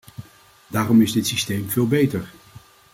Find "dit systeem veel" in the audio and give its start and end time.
1.11-1.87